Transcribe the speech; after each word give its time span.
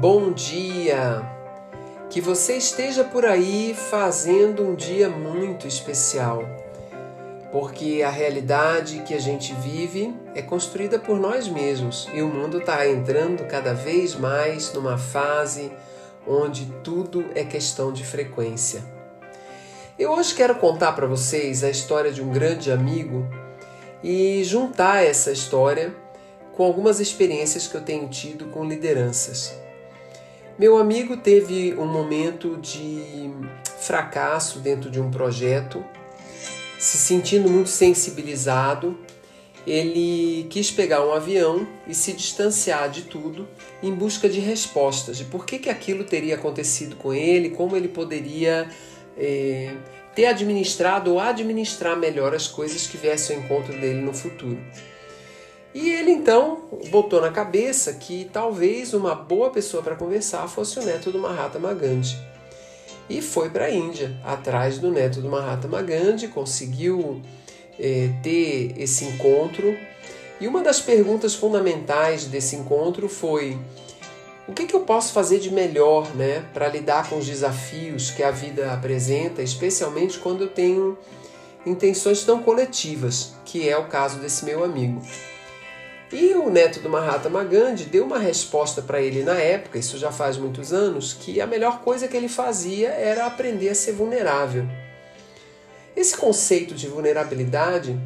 Bom 0.00 0.32
dia! 0.32 1.22
Que 2.08 2.20
você 2.20 2.56
esteja 2.56 3.04
por 3.04 3.26
aí 3.26 3.74
fazendo 3.74 4.66
um 4.66 4.74
dia 4.74 5.08
muito 5.08 5.68
especial, 5.68 6.44
porque 7.52 8.02
a 8.04 8.08
realidade 8.08 9.02
que 9.02 9.14
a 9.14 9.20
gente 9.20 9.52
vive 9.54 10.16
é 10.34 10.40
construída 10.40 10.98
por 10.98 11.20
nós 11.20 11.46
mesmos 11.46 12.08
e 12.12 12.22
o 12.22 12.26
mundo 12.26 12.58
está 12.58 12.88
entrando 12.88 13.44
cada 13.44 13.74
vez 13.74 14.14
mais 14.14 14.72
numa 14.72 14.96
fase 14.96 15.70
onde 16.26 16.66
tudo 16.82 17.26
é 17.34 17.44
questão 17.44 17.92
de 17.92 18.04
frequência. 18.04 18.82
Eu 19.98 20.12
hoje 20.12 20.34
quero 20.34 20.54
contar 20.54 20.92
para 20.92 21.06
vocês 21.06 21.62
a 21.62 21.70
história 21.70 22.10
de 22.10 22.22
um 22.22 22.30
grande 22.30 22.72
amigo 22.72 23.28
e 24.02 24.42
juntar 24.42 25.04
essa 25.04 25.30
história 25.30 25.94
com 26.56 26.64
algumas 26.64 26.98
experiências 26.98 27.66
que 27.66 27.76
eu 27.76 27.82
tenho 27.82 28.08
tido 28.08 28.46
com 28.46 28.64
lideranças. 28.64 29.61
Meu 30.58 30.76
amigo 30.76 31.16
teve 31.16 31.74
um 31.74 31.86
momento 31.86 32.58
de 32.58 33.30
fracasso 33.80 34.58
dentro 34.58 34.90
de 34.90 35.00
um 35.00 35.10
projeto, 35.10 35.82
se 36.78 36.98
sentindo 36.98 37.48
muito 37.48 37.70
sensibilizado, 37.70 38.98
ele 39.66 40.46
quis 40.50 40.70
pegar 40.70 41.04
um 41.06 41.12
avião 41.12 41.66
e 41.86 41.94
se 41.94 42.12
distanciar 42.12 42.90
de 42.90 43.02
tudo 43.02 43.48
em 43.82 43.94
busca 43.94 44.28
de 44.28 44.40
respostas 44.40 45.16
de 45.16 45.24
por 45.24 45.46
que, 45.46 45.58
que 45.58 45.70
aquilo 45.70 46.04
teria 46.04 46.34
acontecido 46.34 46.96
com 46.96 47.14
ele, 47.14 47.50
como 47.50 47.76
ele 47.76 47.88
poderia 47.88 48.68
é, 49.16 49.74
ter 50.14 50.26
administrado 50.26 51.12
ou 51.12 51.20
administrar 51.20 51.96
melhor 51.96 52.34
as 52.34 52.46
coisas 52.46 52.86
que 52.86 52.96
viessem 52.96 53.36
ao 53.36 53.42
encontro 53.42 53.72
dele 53.72 54.00
no 54.00 54.12
futuro. 54.12 54.58
E 55.74 55.90
ele 55.90 56.10
então 56.10 56.64
botou 56.90 57.20
na 57.20 57.30
cabeça 57.30 57.94
que 57.94 58.28
talvez 58.32 58.92
uma 58.92 59.14
boa 59.14 59.50
pessoa 59.50 59.82
para 59.82 59.96
conversar 59.96 60.46
fosse 60.48 60.78
o 60.78 60.82
neto 60.82 61.10
do 61.10 61.18
Mahatma 61.18 61.72
Gandhi. 61.72 62.16
E 63.08 63.20
foi 63.20 63.50
para 63.50 63.66
a 63.66 63.70
Índia, 63.70 64.14
atrás 64.24 64.78
do 64.78 64.90
neto 64.90 65.20
do 65.20 65.28
Mahatma 65.28 65.82
Gandhi, 65.82 66.28
conseguiu 66.28 67.20
é, 67.78 68.10
ter 68.22 68.74
esse 68.76 69.04
encontro. 69.04 69.76
E 70.40 70.46
uma 70.46 70.62
das 70.62 70.80
perguntas 70.80 71.34
fundamentais 71.34 72.26
desse 72.26 72.54
encontro 72.54 73.08
foi: 73.08 73.58
o 74.46 74.52
que, 74.52 74.66
que 74.66 74.74
eu 74.74 74.80
posso 74.80 75.12
fazer 75.12 75.38
de 75.38 75.50
melhor 75.50 76.14
né, 76.14 76.44
para 76.52 76.68
lidar 76.68 77.08
com 77.08 77.16
os 77.16 77.26
desafios 77.26 78.10
que 78.10 78.22
a 78.22 78.30
vida 78.30 78.72
apresenta, 78.72 79.42
especialmente 79.42 80.18
quando 80.18 80.44
eu 80.44 80.48
tenho 80.48 80.98
intenções 81.64 82.24
tão 82.24 82.42
coletivas, 82.42 83.34
que 83.44 83.68
é 83.68 83.76
o 83.76 83.86
caso 83.86 84.18
desse 84.18 84.44
meu 84.44 84.64
amigo. 84.64 85.02
E 86.12 86.34
o 86.34 86.50
neto 86.50 86.80
do 86.80 86.90
Mahatma 86.90 87.42
Gandhi 87.42 87.86
deu 87.86 88.04
uma 88.04 88.18
resposta 88.18 88.82
para 88.82 89.00
ele 89.00 89.22
na 89.22 89.38
época, 89.38 89.78
isso 89.78 89.96
já 89.96 90.12
faz 90.12 90.36
muitos 90.36 90.70
anos, 90.70 91.14
que 91.14 91.40
a 91.40 91.46
melhor 91.46 91.80
coisa 91.80 92.06
que 92.06 92.14
ele 92.14 92.28
fazia 92.28 92.88
era 92.88 93.24
aprender 93.24 93.70
a 93.70 93.74
ser 93.74 93.92
vulnerável. 93.92 94.66
Esse 95.96 96.14
conceito 96.14 96.74
de 96.74 96.86
vulnerabilidade 96.86 97.98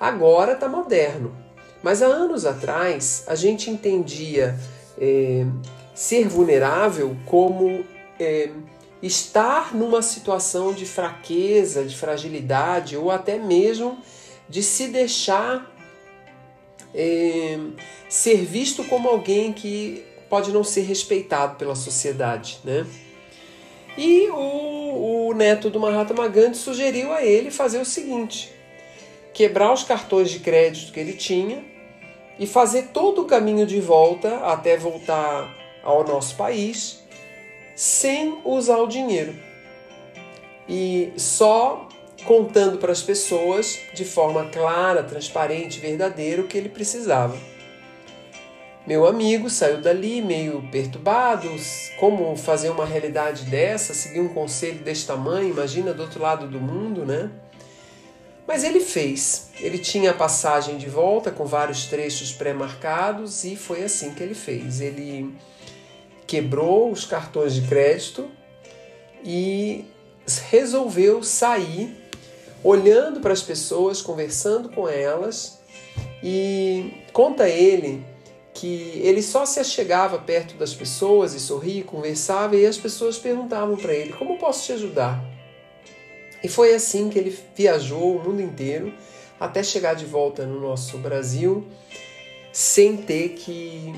agora 0.00 0.54
está 0.54 0.68
moderno, 0.68 1.32
mas 1.80 2.02
há 2.02 2.06
anos 2.06 2.44
atrás 2.44 3.22
a 3.28 3.36
gente 3.36 3.70
entendia 3.70 4.58
é, 4.98 5.46
ser 5.94 6.26
vulnerável 6.26 7.16
como 7.24 7.84
é, 8.18 8.50
estar 9.00 9.72
numa 9.74 10.02
situação 10.02 10.72
de 10.72 10.86
fraqueza, 10.86 11.84
de 11.84 11.96
fragilidade 11.96 12.96
ou 12.96 13.12
até 13.12 13.38
mesmo 13.38 13.98
de 14.48 14.62
se 14.62 14.88
deixar 14.88 15.73
é, 16.94 17.58
ser 18.08 18.44
visto 18.44 18.84
como 18.84 19.08
alguém 19.08 19.52
que 19.52 20.04
pode 20.28 20.52
não 20.52 20.64
ser 20.64 20.82
respeitado 20.82 21.56
pela 21.56 21.74
sociedade, 21.74 22.58
né? 22.64 22.86
E 23.96 24.28
o, 24.30 25.28
o 25.28 25.34
neto 25.34 25.70
do 25.70 25.78
Mahatma 25.78 26.26
Gandhi 26.28 26.56
sugeriu 26.56 27.12
a 27.12 27.22
ele 27.24 27.50
fazer 27.50 27.78
o 27.80 27.84
seguinte: 27.84 28.52
quebrar 29.32 29.72
os 29.72 29.82
cartões 29.82 30.30
de 30.30 30.40
crédito 30.40 30.92
que 30.92 31.00
ele 31.00 31.12
tinha 31.12 31.64
e 32.38 32.46
fazer 32.46 32.88
todo 32.92 33.22
o 33.22 33.24
caminho 33.26 33.66
de 33.66 33.80
volta 33.80 34.38
até 34.38 34.76
voltar 34.76 35.54
ao 35.82 36.04
nosso 36.04 36.36
país 36.36 37.02
sem 37.76 38.38
usar 38.44 38.78
o 38.78 38.86
dinheiro. 38.86 39.34
E 40.68 41.12
só 41.16 41.88
contando 42.24 42.78
para 42.78 42.92
as 42.92 43.02
pessoas 43.02 43.78
de 43.92 44.04
forma 44.04 44.46
clara, 44.46 45.02
transparente, 45.02 45.80
verdadeira 45.80 46.42
o 46.42 46.46
que 46.46 46.56
ele 46.56 46.68
precisava. 46.68 47.36
Meu 48.86 49.06
amigo 49.06 49.48
saiu 49.48 49.80
dali 49.80 50.20
meio 50.20 50.62
perturbado, 50.70 51.48
como 51.98 52.36
fazer 52.36 52.68
uma 52.68 52.84
realidade 52.84 53.44
dessa, 53.44 53.94
seguir 53.94 54.20
um 54.20 54.28
conselho 54.28 54.80
desse 54.80 55.06
tamanho, 55.06 55.48
imagina 55.48 55.94
do 55.94 56.02
outro 56.02 56.20
lado 56.20 56.46
do 56.46 56.60
mundo, 56.60 57.06
né? 57.06 57.30
Mas 58.46 58.62
ele 58.62 58.80
fez. 58.80 59.48
Ele 59.58 59.78
tinha 59.78 60.10
a 60.10 60.14
passagem 60.14 60.76
de 60.76 60.86
volta 60.86 61.30
com 61.30 61.46
vários 61.46 61.86
trechos 61.86 62.30
pré-marcados 62.30 63.42
e 63.44 63.56
foi 63.56 63.82
assim 63.82 64.12
que 64.12 64.22
ele 64.22 64.34
fez. 64.34 64.82
Ele 64.82 65.34
quebrou 66.26 66.90
os 66.90 67.06
cartões 67.06 67.54
de 67.54 67.66
crédito 67.66 68.30
e 69.24 69.86
resolveu 70.50 71.22
sair 71.22 72.03
olhando 72.64 73.20
para 73.20 73.32
as 73.32 73.42
pessoas, 73.42 74.00
conversando 74.00 74.70
com 74.70 74.88
elas, 74.88 75.60
e 76.22 77.04
conta 77.12 77.48
ele 77.48 78.04
que 78.54 79.00
ele 79.04 79.20
só 79.20 79.44
se 79.44 79.60
achegava 79.60 80.18
perto 80.18 80.54
das 80.54 80.72
pessoas 80.72 81.34
e 81.34 81.40
sorria, 81.40 81.84
conversava, 81.84 82.56
e 82.56 82.64
as 82.64 82.78
pessoas 82.78 83.18
perguntavam 83.18 83.76
para 83.76 83.92
ele: 83.92 84.14
Como 84.14 84.38
posso 84.38 84.64
te 84.64 84.72
ajudar? 84.72 85.22
E 86.42 86.48
foi 86.48 86.74
assim 86.74 87.10
que 87.10 87.18
ele 87.18 87.36
viajou 87.54 88.16
o 88.16 88.22
mundo 88.22 88.40
inteiro 88.40 88.92
até 89.38 89.62
chegar 89.62 89.94
de 89.94 90.06
volta 90.06 90.46
no 90.46 90.60
nosso 90.60 90.96
Brasil, 90.98 91.66
sem 92.52 92.96
ter 92.96 93.30
que 93.30 93.94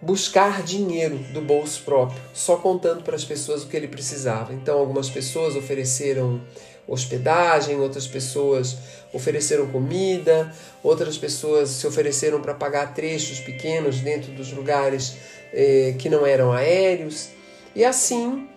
buscar 0.00 0.62
dinheiro 0.62 1.18
do 1.32 1.40
bolso 1.40 1.82
próprio, 1.84 2.20
só 2.34 2.56
contando 2.56 3.02
para 3.02 3.14
as 3.14 3.24
pessoas 3.24 3.62
o 3.62 3.68
que 3.68 3.76
ele 3.76 3.88
precisava. 3.88 4.52
Então, 4.52 4.78
algumas 4.78 5.08
pessoas 5.08 5.56
ofereceram 5.56 6.40
hospedagem, 6.86 7.78
outras 7.80 8.06
pessoas 8.06 8.76
ofereceram 9.12 9.66
comida, 9.68 10.52
outras 10.82 11.16
pessoas 11.16 11.70
se 11.70 11.86
ofereceram 11.86 12.40
para 12.40 12.54
pagar 12.54 12.94
trechos 12.94 13.38
pequenos 13.40 14.00
dentro 14.00 14.32
dos 14.32 14.52
lugares 14.52 15.16
eh, 15.52 15.94
que 15.98 16.08
não 16.08 16.26
eram 16.26 16.52
aéreos. 16.52 17.28
E 17.74 17.84
assim 17.84 18.48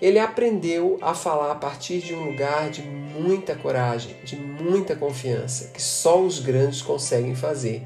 ele 0.00 0.18
aprendeu 0.18 0.98
a 1.00 1.14
falar 1.14 1.52
a 1.52 1.54
partir 1.54 2.00
de 2.00 2.14
um 2.14 2.24
lugar 2.24 2.68
de 2.68 2.82
muita 2.82 3.54
coragem, 3.54 4.16
de 4.24 4.36
muita 4.36 4.94
confiança, 4.94 5.70
que 5.72 5.80
só 5.80 6.20
os 6.20 6.40
grandes 6.40 6.82
conseguem 6.82 7.34
fazer, 7.34 7.82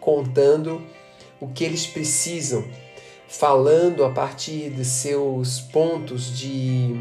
contando 0.00 0.82
o 1.40 1.48
que 1.48 1.64
eles 1.64 1.86
precisam, 1.86 2.64
falando 3.28 4.04
a 4.04 4.10
partir 4.10 4.70
de 4.70 4.84
seus 4.84 5.60
pontos 5.60 6.36
de 6.38 6.96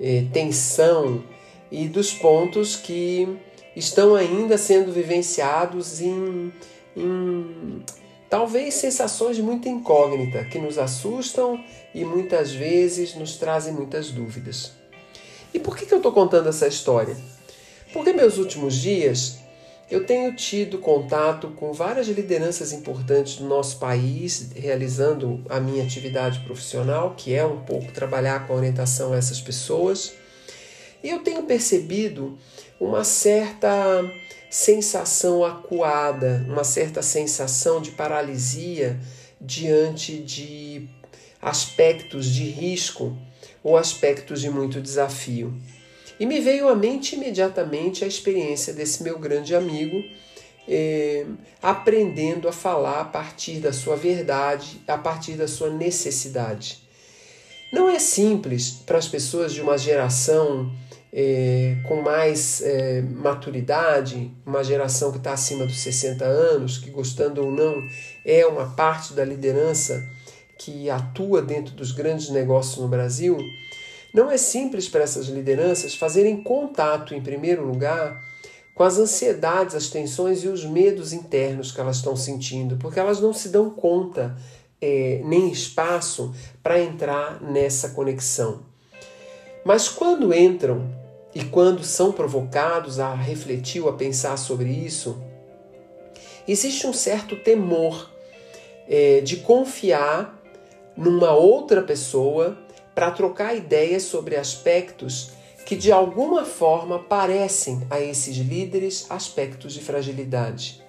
eh, 0.00 0.24
tensão 0.32 1.22
e 1.70 1.88
dos 1.88 2.12
pontos 2.12 2.76
que 2.76 3.38
estão 3.74 4.14
ainda 4.14 4.58
sendo 4.58 4.92
vivenciados 4.92 6.00
em, 6.00 6.52
em 6.96 7.84
talvez 8.28 8.74
sensações 8.74 9.36
de 9.36 9.42
muita 9.42 9.68
incógnita 9.68 10.44
que 10.44 10.58
nos 10.58 10.78
assustam 10.78 11.62
e 11.94 12.04
muitas 12.04 12.52
vezes 12.52 13.14
nos 13.14 13.36
trazem 13.36 13.72
muitas 13.72 14.10
dúvidas. 14.10 14.72
E 15.52 15.58
por 15.58 15.76
que, 15.76 15.86
que 15.86 15.94
eu 15.94 15.98
estou 15.98 16.12
contando 16.12 16.48
essa 16.48 16.66
história? 16.66 17.16
Porque 17.92 18.12
meus 18.12 18.36
últimos 18.36 18.74
dias 18.74 19.38
eu 19.90 20.04
tenho 20.04 20.34
tido 20.36 20.78
contato 20.78 21.48
com 21.56 21.72
várias 21.72 22.08
lideranças 22.08 22.74
importantes 22.74 23.36
do 23.36 23.46
nosso 23.46 23.78
país, 23.78 24.50
realizando 24.54 25.42
a 25.48 25.58
minha 25.58 25.82
atividade 25.82 26.40
profissional, 26.40 27.14
que 27.16 27.32
é 27.32 27.46
um 27.46 27.60
pouco 27.60 27.90
trabalhar 27.92 28.46
com 28.46 28.54
orientação 28.54 29.14
a 29.14 29.16
essas 29.16 29.40
pessoas. 29.40 30.12
E 31.02 31.10
eu 31.10 31.20
tenho 31.20 31.44
percebido 31.44 32.38
uma 32.80 33.04
certa 33.04 33.70
sensação 34.50 35.44
acuada, 35.44 36.44
uma 36.48 36.64
certa 36.64 37.02
sensação 37.02 37.80
de 37.80 37.90
paralisia 37.92 38.98
diante 39.40 40.18
de 40.18 40.88
aspectos 41.40 42.26
de 42.26 42.44
risco 42.44 43.16
ou 43.62 43.76
aspectos 43.76 44.40
de 44.40 44.50
muito 44.50 44.80
desafio. 44.80 45.54
E 46.18 46.26
me 46.26 46.40
veio 46.40 46.68
à 46.68 46.74
mente 46.74 47.14
imediatamente 47.14 48.04
a 48.04 48.08
experiência 48.08 48.72
desse 48.72 49.02
meu 49.02 49.18
grande 49.18 49.54
amigo, 49.54 50.02
eh, 50.66 51.24
aprendendo 51.62 52.48
a 52.48 52.52
falar 52.52 53.00
a 53.00 53.04
partir 53.04 53.60
da 53.60 53.72
sua 53.72 53.94
verdade, 53.94 54.80
a 54.88 54.98
partir 54.98 55.34
da 55.34 55.46
sua 55.46 55.70
necessidade. 55.70 56.82
Não 57.72 57.88
é 57.88 57.98
simples 57.98 58.70
para 58.84 58.98
as 58.98 59.06
pessoas 59.06 59.52
de 59.52 59.60
uma 59.60 59.78
geração 59.78 60.72
eh, 61.20 61.78
com 61.82 62.00
mais 62.00 62.62
eh, 62.62 63.02
maturidade, 63.02 64.30
uma 64.46 64.62
geração 64.62 65.10
que 65.10 65.18
está 65.18 65.32
acima 65.32 65.66
dos 65.66 65.80
60 65.80 66.24
anos, 66.24 66.78
que 66.78 66.90
gostando 66.90 67.44
ou 67.44 67.50
não 67.50 67.74
é 68.24 68.46
uma 68.46 68.66
parte 68.66 69.12
da 69.14 69.24
liderança 69.24 70.08
que 70.56 70.88
atua 70.88 71.42
dentro 71.42 71.74
dos 71.74 71.90
grandes 71.90 72.28
negócios 72.30 72.76
no 72.78 72.86
Brasil, 72.86 73.36
não 74.14 74.30
é 74.30 74.36
simples 74.38 74.88
para 74.88 75.02
essas 75.02 75.26
lideranças 75.26 75.96
fazerem 75.96 76.40
contato, 76.40 77.12
em 77.12 77.20
primeiro 77.20 77.66
lugar, 77.66 78.22
com 78.72 78.84
as 78.84 78.96
ansiedades, 78.96 79.74
as 79.74 79.88
tensões 79.88 80.44
e 80.44 80.48
os 80.48 80.64
medos 80.64 81.12
internos 81.12 81.72
que 81.72 81.80
elas 81.80 81.96
estão 81.96 82.14
sentindo, 82.14 82.76
porque 82.76 83.00
elas 83.00 83.20
não 83.20 83.32
se 83.32 83.48
dão 83.48 83.70
conta 83.70 84.36
é, 84.80 85.20
nem 85.24 85.50
espaço 85.50 86.32
para 86.62 86.80
entrar 86.80 87.42
nessa 87.42 87.88
conexão. 87.88 88.60
Mas 89.64 89.88
quando 89.88 90.32
entram 90.32 91.07
e 91.38 91.44
quando 91.44 91.84
são 91.84 92.10
provocados 92.10 92.98
a 92.98 93.14
refletir 93.14 93.80
ou 93.80 93.88
a 93.88 93.92
pensar 93.92 94.36
sobre 94.36 94.70
isso, 94.70 95.22
existe 96.48 96.84
um 96.84 96.92
certo 96.92 97.36
temor 97.36 98.10
é, 98.88 99.20
de 99.20 99.36
confiar 99.36 100.36
numa 100.96 101.32
outra 101.32 101.80
pessoa 101.80 102.58
para 102.92 103.12
trocar 103.12 103.54
ideias 103.54 104.02
sobre 104.02 104.34
aspectos 104.34 105.30
que 105.64 105.76
de 105.76 105.92
alguma 105.92 106.44
forma 106.44 106.98
parecem 106.98 107.86
a 107.88 108.00
esses 108.00 108.36
líderes 108.38 109.06
aspectos 109.08 109.74
de 109.74 109.80
fragilidade. 109.80 110.82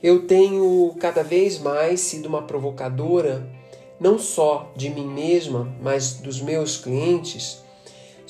Eu 0.00 0.28
tenho 0.28 0.94
cada 1.00 1.24
vez 1.24 1.58
mais 1.58 1.98
sido 1.98 2.26
uma 2.26 2.42
provocadora, 2.42 3.44
não 3.98 4.16
só 4.16 4.70
de 4.76 4.88
mim 4.90 5.08
mesma, 5.08 5.74
mas 5.82 6.12
dos 6.12 6.40
meus 6.40 6.76
clientes, 6.76 7.64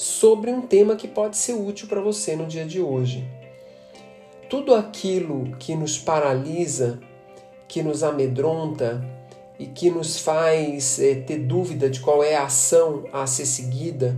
sobre 0.01 0.51
um 0.51 0.63
tema 0.63 0.97
que 0.97 1.07
pode 1.07 1.37
ser 1.37 1.53
útil 1.53 1.87
para 1.87 2.01
você 2.01 2.35
no 2.35 2.47
dia 2.47 2.65
de 2.65 2.81
hoje. 2.81 3.23
Tudo 4.49 4.75
aquilo 4.75 5.55
que 5.59 5.75
nos 5.75 5.99
paralisa, 5.99 6.99
que 7.69 7.83
nos 7.83 8.03
amedronta 8.03 9.05
e 9.59 9.67
que 9.67 9.91
nos 9.91 10.19
faz 10.19 10.99
é, 10.99 11.17
ter 11.17 11.41
dúvida 11.41 11.91
de 11.91 12.01
qual 12.01 12.25
é 12.25 12.35
a 12.35 12.45
ação 12.45 13.05
a 13.13 13.27
ser 13.27 13.45
seguida, 13.45 14.17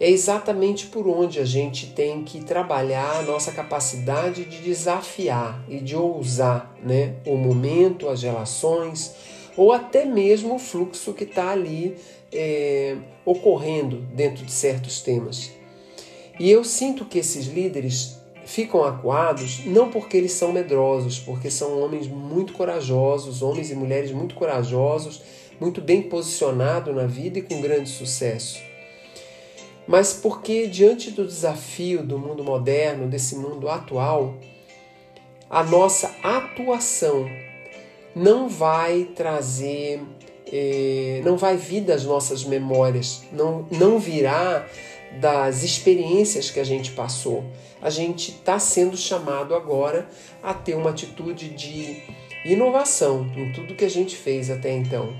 é 0.00 0.10
exatamente 0.10 0.86
por 0.86 1.06
onde 1.06 1.38
a 1.38 1.44
gente 1.44 1.86
tem 1.92 2.24
que 2.24 2.44
trabalhar 2.44 3.20
a 3.20 3.22
nossa 3.22 3.52
capacidade 3.52 4.44
de 4.44 4.58
desafiar 4.58 5.64
e 5.68 5.78
de 5.78 5.94
ousar 5.94 6.74
né? 6.82 7.14
o 7.24 7.36
momento, 7.36 8.08
as 8.08 8.24
relações, 8.24 9.14
ou 9.56 9.72
até 9.72 10.04
mesmo 10.04 10.56
o 10.56 10.58
fluxo 10.58 11.14
que 11.14 11.22
está 11.22 11.50
ali 11.50 11.96
é, 12.36 12.96
ocorrendo 13.24 13.98
dentro 14.14 14.44
de 14.44 14.52
certos 14.52 15.00
temas. 15.00 15.50
E 16.38 16.50
eu 16.50 16.62
sinto 16.62 17.04
que 17.04 17.18
esses 17.18 17.46
líderes 17.46 18.18
ficam 18.44 18.84
acuados 18.84 19.64
não 19.64 19.90
porque 19.90 20.16
eles 20.16 20.32
são 20.32 20.52
medrosos, 20.52 21.18
porque 21.18 21.50
são 21.50 21.82
homens 21.82 22.06
muito 22.06 22.52
corajosos, 22.52 23.42
homens 23.42 23.70
e 23.70 23.74
mulheres 23.74 24.12
muito 24.12 24.34
corajosos, 24.34 25.22
muito 25.60 25.80
bem 25.80 26.02
posicionados 26.02 26.94
na 26.94 27.06
vida 27.06 27.38
e 27.38 27.42
com 27.42 27.60
grande 27.60 27.88
sucesso 27.88 28.66
mas 29.86 30.12
porque, 30.12 30.66
diante 30.66 31.12
do 31.12 31.24
desafio 31.24 32.02
do 32.02 32.18
mundo 32.18 32.42
moderno, 32.42 33.06
desse 33.06 33.36
mundo 33.36 33.68
atual, 33.68 34.34
a 35.48 35.62
nossa 35.62 36.12
atuação 36.24 37.24
não 38.14 38.48
vai 38.48 39.04
trazer, 39.14 40.02
eh, 40.52 41.20
não 41.24 41.36
vai 41.36 41.56
vir 41.56 41.82
das 41.82 42.04
nossas 42.04 42.44
memórias, 42.44 43.22
não, 43.32 43.66
não 43.70 43.98
virá 43.98 44.66
das 45.20 45.62
experiências 45.62 46.50
que 46.50 46.60
a 46.60 46.64
gente 46.64 46.92
passou. 46.92 47.44
A 47.80 47.90
gente 47.90 48.30
está 48.30 48.58
sendo 48.58 48.96
chamado 48.96 49.54
agora 49.54 50.08
a 50.42 50.52
ter 50.54 50.74
uma 50.74 50.90
atitude 50.90 51.50
de 51.50 52.02
inovação 52.44 53.30
em 53.36 53.52
tudo 53.52 53.74
que 53.74 53.84
a 53.84 53.90
gente 53.90 54.16
fez 54.16 54.50
até 54.50 54.72
então, 54.72 55.14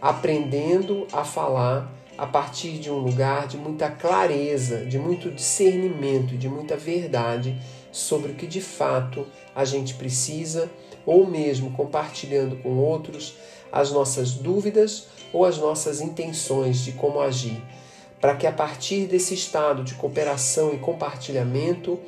aprendendo 0.00 1.06
a 1.12 1.24
falar 1.24 2.01
a 2.22 2.26
partir 2.28 2.78
de 2.78 2.88
um 2.88 2.98
lugar 2.98 3.48
de 3.48 3.56
muita 3.56 3.90
clareza, 3.90 4.86
de 4.86 4.96
muito 4.96 5.28
discernimento, 5.28 6.38
de 6.38 6.48
muita 6.48 6.76
verdade 6.76 7.60
sobre 7.90 8.30
o 8.30 8.34
que 8.36 8.46
de 8.46 8.60
fato 8.60 9.26
a 9.52 9.64
gente 9.64 9.94
precisa, 9.94 10.70
ou 11.04 11.26
mesmo 11.26 11.72
compartilhando 11.72 12.54
com 12.62 12.78
outros 12.78 13.34
as 13.72 13.90
nossas 13.90 14.34
dúvidas 14.34 15.08
ou 15.32 15.44
as 15.44 15.58
nossas 15.58 16.00
intenções 16.00 16.84
de 16.84 16.92
como 16.92 17.20
agir, 17.20 17.60
para 18.20 18.36
que 18.36 18.46
a 18.46 18.52
partir 18.52 19.06
desse 19.06 19.34
estado 19.34 19.82
de 19.82 19.94
cooperação 19.94 20.72
e 20.72 20.78
compartilhamento, 20.78 21.98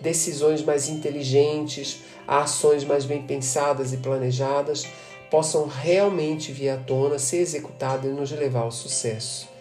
decisões 0.00 0.62
mais 0.62 0.88
inteligentes, 0.88 1.98
ações 2.28 2.84
mais 2.84 3.04
bem 3.04 3.22
pensadas 3.22 3.92
e 3.92 3.96
planejadas 3.96 4.86
possam 5.28 5.66
realmente 5.66 6.52
vir 6.52 6.68
à 6.68 6.76
tona, 6.76 7.18
ser 7.18 7.38
executadas 7.38 8.08
e 8.08 8.14
nos 8.14 8.30
levar 8.30 8.60
ao 8.60 8.70
sucesso. 8.70 9.52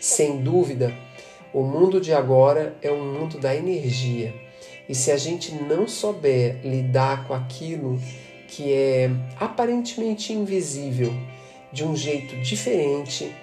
Sem 0.00 0.42
dúvida, 0.42 0.94
o 1.52 1.62
mundo 1.62 2.00
de 2.00 2.12
agora 2.12 2.76
é 2.82 2.90
um 2.90 3.04
mundo 3.04 3.38
da 3.38 3.54
energia. 3.54 4.34
E 4.88 4.94
se 4.94 5.10
a 5.10 5.16
gente 5.16 5.54
não 5.54 5.88
souber 5.88 6.60
lidar 6.64 7.26
com 7.26 7.34
aquilo 7.34 8.00
que 8.46 8.72
é 8.72 9.10
aparentemente 9.38 10.32
invisível 10.32 11.12
de 11.72 11.84
um 11.84 11.96
jeito 11.96 12.36
diferente, 12.40 13.34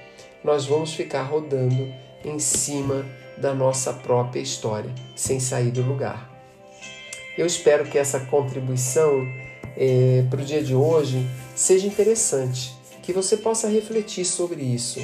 nós 0.43 0.65
vamos 0.65 0.93
ficar 0.93 1.23
rodando 1.23 1.93
em 2.23 2.39
cima 2.39 3.05
da 3.37 3.53
nossa 3.53 3.93
própria 3.93 4.39
história, 4.39 4.89
sem 5.15 5.39
sair 5.39 5.71
do 5.71 5.81
lugar. 5.81 6.31
Eu 7.37 7.45
espero 7.45 7.85
que 7.85 7.97
essa 7.97 8.19
contribuição 8.21 9.27
é, 9.77 10.23
para 10.29 10.41
o 10.41 10.45
dia 10.45 10.63
de 10.63 10.73
hoje 10.73 11.27
seja 11.53 11.85
interessante, 11.85 12.73
que 13.03 13.11
você 13.11 13.37
possa 13.37 13.67
refletir 13.67 14.25
sobre 14.25 14.63
isso 14.63 14.99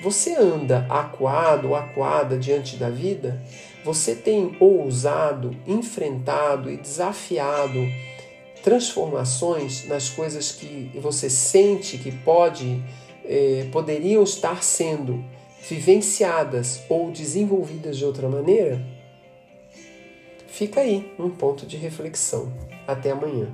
você 0.00 0.34
anda 0.34 0.86
acuado 0.88 1.68
ou 1.68 1.74
acuada 1.74 2.38
diante 2.38 2.76
da 2.76 2.88
vida? 2.88 3.42
Você 3.84 4.14
tem 4.14 4.56
ousado, 4.60 5.56
enfrentado 5.66 6.70
e 6.70 6.76
desafiado 6.76 7.78
transformações 8.62 9.86
nas 9.86 10.08
coisas 10.10 10.52
que 10.52 10.90
você 11.00 11.30
sente 11.30 11.96
que 11.96 12.12
pode, 12.12 12.82
eh, 13.24 13.68
poderiam 13.72 14.22
estar 14.22 14.62
sendo 14.62 15.24
vivenciadas 15.68 16.82
ou 16.88 17.10
desenvolvidas 17.10 17.96
de 17.96 18.04
outra 18.04 18.28
maneira? 18.28 18.84
Fica 20.48 20.80
aí 20.80 21.12
um 21.18 21.30
ponto 21.30 21.64
de 21.66 21.76
reflexão. 21.76 22.52
Até 22.86 23.10
amanhã. 23.10 23.48